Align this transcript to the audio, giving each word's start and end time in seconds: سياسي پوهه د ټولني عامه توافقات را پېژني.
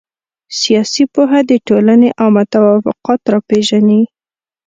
سياسي 0.59 1.03
پوهه 1.13 1.39
د 1.49 1.51
ټولني 1.67 2.09
عامه 2.21 2.43
توافقات 2.53 3.21
را 3.31 3.39
پېژني. 3.49 4.01